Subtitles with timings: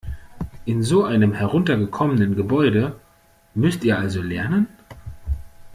[0.65, 2.99] In so einem heruntergekommenen Gebäude
[3.53, 4.67] müsst ihr also lernen?